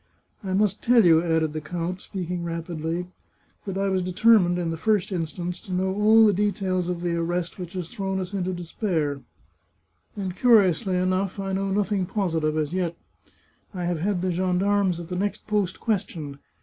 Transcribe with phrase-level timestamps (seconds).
[0.43, 3.05] "I must tell you," added the count, speaking rapidly,"
[3.67, 7.15] that I was determined, in the first instance, to know all the details of the
[7.17, 9.21] arrest which has thrown us into despair,
[10.17, 12.97] and, curiously enough, I know nothing positive as yet.
[13.75, 16.39] I have had the gendarmes at the next post questioned.